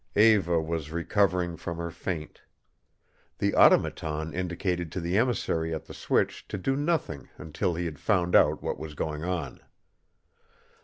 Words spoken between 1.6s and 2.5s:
her faint.